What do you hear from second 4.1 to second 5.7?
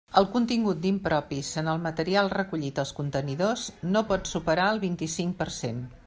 pot superar el vint-i-cinc per